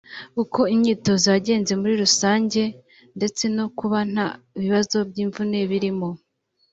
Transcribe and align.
uko 0.41 0.59
imyitozo 0.73 1.25
yagenze 1.35 1.71
muri 1.81 1.93
rusange 2.03 2.61
ndetse 3.17 3.43
no 3.55 3.65
kuba 3.77 3.99
nta 4.13 4.27
bibazo 4.61 4.97
by’imvune 5.09 5.59
birimo 5.71 6.09